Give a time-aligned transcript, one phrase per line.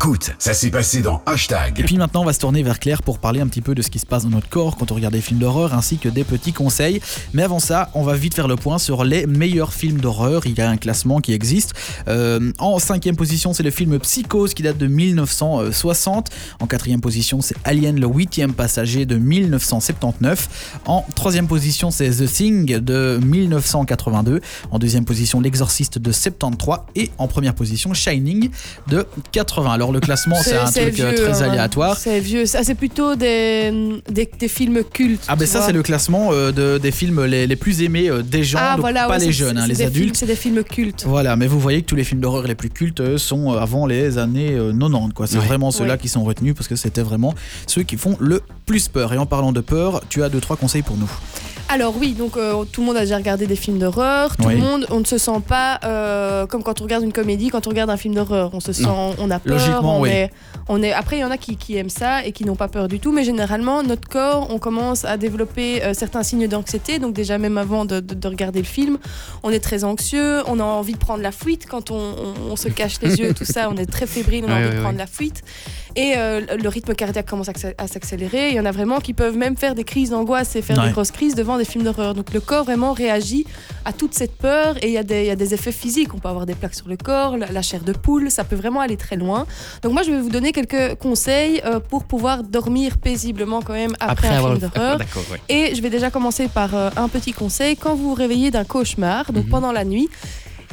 [0.00, 1.80] Écoute, ça s'est passé dans Hashtag.
[1.80, 3.82] Et puis maintenant, on va se tourner vers Claire pour parler un petit peu de
[3.82, 6.08] ce qui se passe dans notre corps quand on regarde des films d'horreur ainsi que
[6.08, 7.00] des petits conseils.
[7.32, 10.46] Mais avant ça, on va vite faire le point sur les meilleurs films d'horreur.
[10.46, 11.74] Il y a un classement qui existe.
[12.06, 16.30] Euh, en cinquième position, c'est le film Psychose qui date de 1960.
[16.60, 20.78] En quatrième position, c'est Alien le huitième passager de 1979.
[20.86, 24.42] En troisième position, c'est The Thing de 1982.
[24.70, 26.82] En deuxième position, L'Exorciste de 73.
[26.94, 28.50] Et en première position, Shining
[28.86, 29.72] de 80.
[29.72, 31.48] Alors le classement, c'est un truc euh, vieux, très hein.
[31.50, 31.96] aléatoire.
[31.96, 32.46] C'est vieux.
[32.46, 35.24] Ça, c'est plutôt des, des, des films cultes.
[35.28, 38.22] Ah ben ça c'est le classement euh, de, des films les, les plus aimés euh,
[38.22, 40.16] des gens, Ah, donc voilà, pas ouais, les jeunes, hein, les adultes.
[40.16, 41.04] C'est des films cultes.
[41.06, 44.18] Voilà, mais vous voyez que tous les films d'horreur les plus cultes sont avant les
[44.18, 45.12] années euh, 90.
[45.14, 45.26] quoi.
[45.26, 45.44] C'est Ouais.
[45.44, 45.98] vraiment ceux-là Ouais.
[45.98, 47.34] qui sont retenus parce que c'était vraiment
[47.66, 49.12] ceux qui font le plus peur.
[49.12, 51.10] Et en parlant de peur, tu as deux trois conseils pour nous.
[51.70, 54.36] Alors oui, donc euh, tout le monde a déjà regardé des films d'horreur.
[54.38, 54.54] Tout Oui.
[54.54, 57.66] le monde, on ne se sent pas euh, comme quand on regarde une comédie, quand
[57.66, 58.50] on regarde un film d'horreur.
[58.54, 59.52] On se sent, on a peur.
[59.52, 60.08] Logiquement, on oui.
[60.08, 60.30] est,
[60.68, 60.92] on est.
[60.94, 63.00] Après, il y en a qui, qui aiment ça et qui n'ont pas peur du
[63.00, 63.12] tout.
[63.12, 66.98] Mais généralement, notre corps, on commence à développer euh, certains signes d'anxiété.
[66.98, 68.96] Donc déjà même avant de, de- de regarder le film,
[69.42, 70.40] on est très anxieux.
[70.46, 73.34] On a envie de prendre la fuite quand on, on- on se cache les yeux,
[73.34, 73.68] tout ça.
[73.70, 74.46] On est très fébrile.
[74.48, 75.42] On a envie de prendre la fuite.
[75.98, 78.50] Et euh, le rythme cardiaque commence à accé- à s'accélérer.
[78.50, 80.86] Il y en a vraiment qui peuvent même faire des crises d'angoisse et faire Ouais.
[80.86, 82.14] des grosses crises devant des films d'horreur.
[82.14, 83.44] Donc le corps vraiment réagit
[83.84, 86.14] à toute cette peur et il y, a des- il y a des effets physiques.
[86.14, 88.54] On peut avoir des plaques sur le corps, la, la chair de poule, ça peut
[88.56, 89.44] vraiment aller très loin.
[89.82, 93.94] Donc moi je vais vous donner quelques conseils euh, pour pouvoir dormir paisiblement quand même
[93.98, 94.98] après, un film d'horreur.
[94.98, 95.40] Ouais.
[95.48, 97.76] Et je vais déjà commencer par euh, un petit conseil.
[97.76, 99.50] Quand vous vous réveillez d'un cauchemar, donc Mhm.
[99.50, 100.08] pendant la nuit,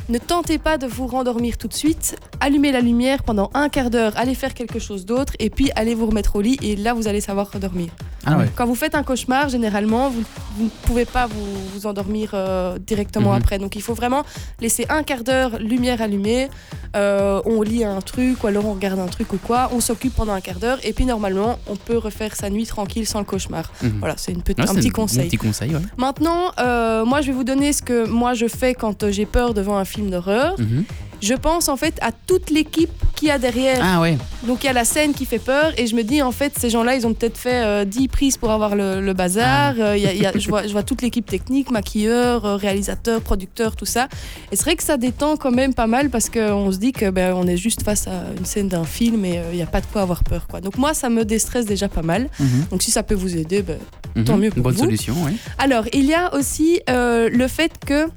[0.08, 2.16] ne tentez pas de vous rendormir tout de suite.
[2.46, 5.96] Allumez la lumière pendant un quart d'heure, allez faire quelque chose d'autre et puis allez
[5.96, 7.88] vous remettre au lit et là vous allez savoir redormir.
[8.24, 8.48] Ah ouais.
[8.56, 10.24] Quand vous faites un cauchemar, généralement, vous,
[10.58, 13.38] vous ne pouvez pas vous, vous endormir euh, directement Mhm.
[13.38, 13.58] après.
[13.58, 14.24] Donc il faut vraiment
[14.62, 16.50] laisser un quart d'heure, lumière allumée,
[16.96, 20.14] euh, on lit un truc ou alors on regarde un truc ou quoi, on s'occupe
[20.16, 23.26] pendant un quart d'heure et puis normalement on peut refaire sa nuit tranquille sans le
[23.26, 23.72] cauchemar.
[23.82, 23.98] Mhm.
[24.00, 25.26] Voilà, c'est une petite- un petit conseil.
[25.28, 25.82] petit conseil, ouais.
[25.98, 29.56] Maintenant, euh, moi je vais vous donner ce que moi je fais quand j'ai peur
[29.56, 30.56] devant un film d'horreur.
[30.60, 30.84] Mhm.
[31.22, 33.80] Je pense en fait à toute l'équipe qu'il y a derrière.
[33.82, 34.18] Ah ouais.
[34.46, 36.54] Donc il y a la scène qui fait peur et je me dis en fait
[36.60, 39.74] ces gens-là ils ont peut-être fait euh, 10 prises pour avoir le, le bazar.
[39.78, 39.82] Ah.
[39.82, 42.56] Euh, y a- il y a- je, vois, je vois toute l'équipe technique, maquilleur, euh,
[42.58, 44.08] réalisateur, producteur, tout ça.
[44.52, 47.10] Et c'est vrai que ça détend quand même pas mal parce qu'on se dit que
[47.10, 49.68] ben, on est juste face à une scène d'un film et euh, il n'y a
[49.68, 50.48] pas de quoi avoir peur.
[50.48, 50.62] Quoi.
[50.62, 52.30] Donc moi ça me déstresse déjà pas mal.
[52.40, 52.66] Mhm.
[52.72, 53.78] Donc si ça peut vous aider, ben,
[54.18, 54.24] Mhm.
[54.24, 54.80] Tant mieux pour Bonne vous.
[54.86, 55.34] solution, ouais.
[55.58, 58.08] alors, il y a aussi euh, le fait que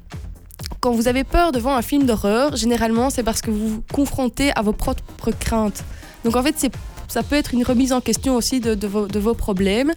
[0.80, 4.52] quand vous avez peur devant un film d'horreur, généralement, c'est parce que vous vous confrontez
[4.56, 5.84] à vos propres craintes.
[6.24, 6.72] Donc, en fait, c'est
[7.10, 9.92] ça peut être une remise en question aussi de, de vos, de vos problèmes.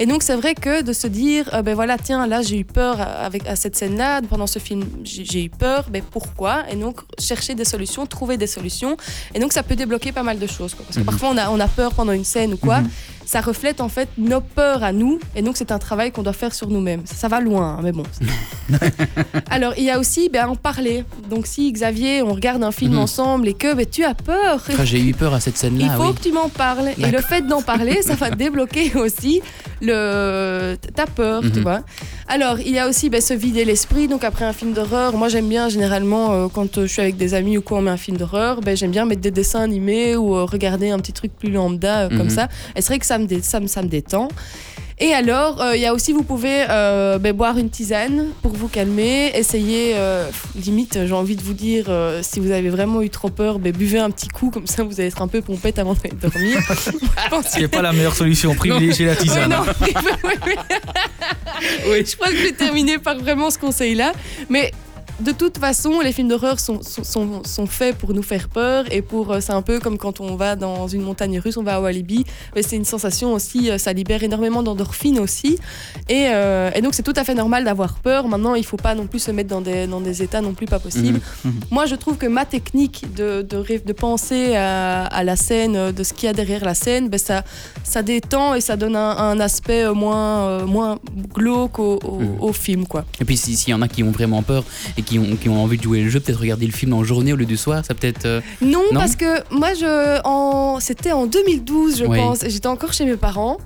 [0.00, 2.64] Et donc, c'est vrai que de se dire, euh, ben voilà, tiens, là, j'ai eu
[2.64, 6.64] peur avec, à cette scène-là, pendant ce film, j'ai eu peur, ben pourquoi?
[6.68, 8.96] Et donc, chercher des solutions, trouver des solutions.
[9.32, 10.74] Et donc, ça peut débloquer pas mal de choses.
[10.74, 10.84] quoi.
[10.84, 11.06] Parce que Mhm.
[11.06, 12.88] parfois, on a, on a peur pendant une scène ou quoi Mhm.
[13.26, 16.32] Ça reflète en fait nos peurs à nous et donc c'est un travail qu'on doit
[16.32, 17.02] faire sur nous-mêmes.
[17.04, 18.04] Ça, ça va loin, hein, mais bon.
[19.50, 21.04] Alors il y a aussi ben, en parler.
[21.28, 22.98] Donc si Xavier, on regarde un film Mhm.
[23.00, 25.96] ensemble et que ben, tu as peur, Ah, J'ai eu peur à cette il scène-là,
[25.96, 26.14] faut oui.
[26.14, 26.90] que tu m'en parles.
[26.98, 29.42] Et le fait d'en parler, ça va débloquer aussi
[29.80, 30.76] le...
[30.94, 31.62] ta peur, tu Mhm.
[31.62, 31.80] vois.
[32.28, 34.08] Alors, il y a aussi ben, se vider l'esprit.
[34.08, 37.16] Donc, après un film d'horreur, moi j'aime bien généralement, euh, quand euh, je suis avec
[37.16, 39.60] des amis ou quoi, on met un film d'horreur, ben, j'aime bien mettre des dessins
[39.60, 42.30] animés ou euh, regarder un petit truc plus lambda euh, comme Mhm.
[42.30, 42.48] ça.
[42.74, 44.28] Et c'est vrai que ça me, ça me, ça me détend.
[44.98, 48.52] Et alors, euh, il y a aussi, vous pouvez euh, ben, boire une tisane pour
[48.52, 51.84] vous calmer, essayer, euh, limite, j'ai envie de vous dire,
[52.22, 54.98] si vous avez vraiment eu trop peur, ben, buvez un petit coup, comme ça vous
[54.98, 56.58] allez être un peu pompette avant d'aller dormir.
[57.46, 59.50] C'est pas la meilleure solution, privilégier la Ouais, tisane.
[59.50, 59.92] non, oui,
[60.24, 60.54] oui, oui.
[61.90, 64.12] Oui, je crois que je vais terminer par vraiment ce conseil-là.
[64.48, 64.72] Mais
[65.20, 68.84] de toute façon, les films d'horreur sont, sont, sont, sont faits pour nous faire peur
[68.90, 71.62] et pour euh, c'est un peu comme quand on va dans une montagne russe, on
[71.62, 72.24] va à Walibi.
[72.54, 75.58] Mais c'est une sensation aussi, euh, ça libère énormément d'endorphines aussi.
[76.08, 78.28] Et, euh, et donc c'est tout à fait normal d'avoir peur.
[78.28, 80.66] Maintenant, il faut pas non plus se mettre dans des, dans des états non plus
[80.66, 81.20] pas possibles.
[81.44, 81.60] Mhm, mhm.
[81.70, 85.92] Moi, je trouve que ma technique de, de, ré- de penser à, à la scène,
[85.92, 87.42] de ce qu'il y a derrière la scène, ben ça,
[87.84, 90.98] ça détend et ça donne un, un aspect moins, euh, moins
[91.34, 92.36] glauque au, au, Mhm.
[92.40, 92.86] au film.
[92.86, 93.04] Quoi.
[93.20, 94.64] Et puis si- s'il y en a qui ont vraiment peur
[94.96, 97.02] et qui ont, qui ont envie de jouer le jeu, peut-être regarder le film en
[97.04, 98.26] journée au lieu du soir, ça peut-être...
[98.26, 102.18] euh, Non, Non parce que moi, je, en, c'était en 2012, je Oui.
[102.18, 102.42] pense.
[102.42, 103.56] et J'étais encore chez mes parents.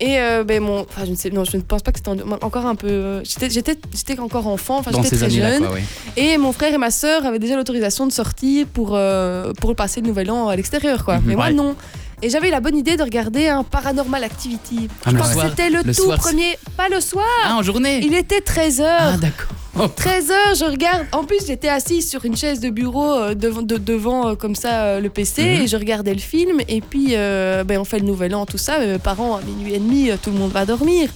[0.00, 2.10] Et euh, ben mon, enfin, je ne sais, non, je ne pense pas que c'était
[2.10, 2.88] en- encore un peu.
[2.88, 5.62] euh, J'étais, j'étais, j'étais encore enfant, enfin, j'étais très jeune.
[5.64, 5.84] quoi, ouais.
[6.16, 10.00] Et mon frère et ma sœur avaient déjà l'autorisation de sortir pour, euh, pour passer
[10.00, 11.18] le nouvel an à l'extérieur, quoi.
[11.18, 11.22] Mhm.
[11.26, 11.76] Mais moi, non.
[12.20, 14.88] Et j'avais la bonne idée de regarder un Paranormal Activity.
[15.04, 16.56] Ah, je pense que c'était le, Le tout soir, premier.
[16.76, 17.24] Pas le soir.
[17.44, 18.84] Ah, en journée Il était 13h.
[18.86, 19.48] Ah, d'accord.
[19.96, 21.06] 13 heures, je regarde.
[21.12, 24.54] En plus, j'étais assise sur une chaise de bureau euh, devant, de- devant euh, comme
[24.54, 25.62] ça euh, le PC Mhm.
[25.62, 26.60] et je regardais le film.
[26.68, 28.78] Et puis, ben, on fait le nouvel an, tout ça.
[28.78, 31.10] mais mes parents, à minuit et demi, tout le monde va dormir.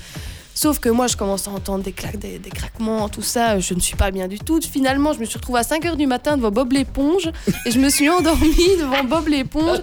[0.54, 3.60] Sauf que moi, je commence à entendre des claques, des, des craquements, tout ça.
[3.60, 4.58] Je ne suis pas bien du tout.
[4.62, 7.28] Finalement, je me suis retrouvée à 5 heures du matin devant Bob l'éponge
[7.66, 9.80] et je me suis endormie devant Bob l'éponge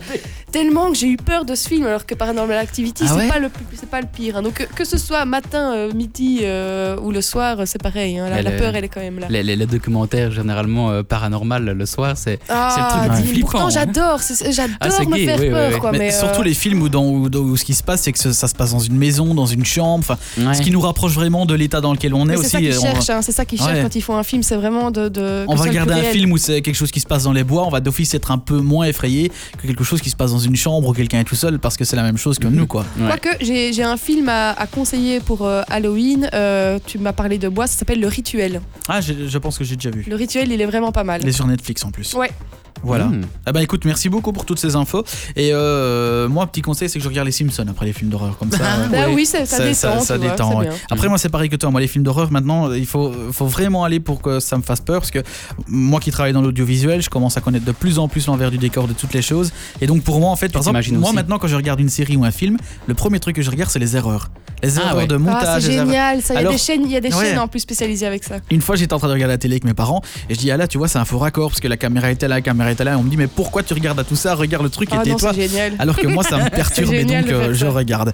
[0.54, 1.86] tellement que j'ai eu peur de ce film.
[1.86, 4.38] Alors que Paranormal Activity, Ah c'est ouais pas le c'est pas le pire.
[4.38, 4.42] hein.
[4.44, 8.18] Donc que, que ce soit matin, euh, midi euh, ou le soir, c'est pareil.
[8.20, 8.30] hein.
[8.30, 9.28] La, la peur, elle est quand même là.
[9.30, 13.32] Les, les- les documentaires généralement euh, paranormal le soir, c'est Ah, c'est le truc dis,
[13.34, 13.72] flippant, pourtant hein.
[13.72, 15.80] j'adore, c'est- j'adore Ah, me gay, faire oui, oui, peur oui.
[15.80, 15.92] quoi.
[15.92, 18.12] mais, Mais, surtout euh, les films où, dans, où, où ce qui se passe, c'est
[18.12, 20.54] que ce- ça se passe dans une maison, dans une chambre, Ouais.
[20.54, 22.46] ce qui nous rapproche vraiment de l'état dans lequel on est mais aussi.
[22.46, 23.82] c'est ça qu'ils va- cherchent, hein, c'est ça qu'ils cherchent Ouais.
[23.82, 25.10] quand ils font un film, c'est vraiment de.
[25.10, 27.44] de On va regarder un film où c'est quelque chose qui se passe dans les
[27.44, 30.32] bois, on va d'office être un peu moins effrayé que quelque chose qui se passe
[30.32, 32.48] dans une chambre où quelqu'un est tout seul parce que c'est la même chose que
[32.48, 32.86] nous quoi.
[33.00, 33.08] Ouais.
[33.08, 36.30] Quoique, j'ai j'ai un film à, à conseiller pour euh, Halloween.
[36.34, 38.62] euh, tu m'as parlé de bois, ça s'appelle Le Rituel.
[38.88, 40.06] Ah, je, je pense que j'ai déjà vu.
[40.08, 41.22] Le Rituel, il est vraiment pas mal.
[41.24, 42.14] Il est sur Netflix en plus.
[42.14, 42.32] Ouais.
[42.84, 43.06] Voilà.
[43.06, 43.22] Mmh.
[43.46, 45.04] Ah bah écoute, merci beaucoup pour toutes ces infos.
[45.36, 48.38] Et euh, moi, petit conseil, c'est que je regarde les Simpsons après les films d'horreur
[48.38, 48.64] comme ça.
[48.92, 49.14] Bah ouais.
[49.14, 50.00] oui, ça, ça, détend.
[50.02, 50.70] ça vois, détend, ouais.
[50.92, 51.72] Après, moi, c'est pareil que toi.
[51.72, 54.82] Moi, les films d'horreur, maintenant, il faut, faut vraiment aller pour que ça me fasse
[54.82, 55.00] peur.
[55.00, 55.24] Parce que
[55.68, 58.58] moi qui travaille dans l'audiovisuel, je commence à connaître de plus en plus l'envers du
[58.58, 59.52] décor de toutes les choses.
[59.82, 61.16] Et donc, pour moi, en fait, par exemple, moi, aussi.
[61.16, 62.58] maintenant, quand je regarde une série ou un film,
[62.88, 64.30] le premier truc que je regarde, c'est les erreurs.
[64.64, 65.08] Les Ah ouais.
[65.08, 65.62] de Ah, montage.
[65.64, 66.34] c'est les erreurs- génial, ça.
[66.34, 67.26] Il y a Alors- des chaînes, il y a des Ouais.
[67.26, 68.36] chaînes en plus spécialisées avec ça.
[68.50, 70.50] Une fois, j'étais en train de regarder la télé avec mes parents et je dis,
[70.52, 72.42] ah là, tu vois, c'est un faux raccord parce que la caméra était là, la
[72.42, 72.94] caméra était là.
[72.94, 74.34] Et on me dit, mais pourquoi tu regardes à tout ça?
[74.36, 75.32] Regarde le truc Ah et non, tais-toi.
[75.36, 75.74] c'est génial.
[75.80, 78.12] Alors que moi, ça me perturbe et donc euh, je regarde.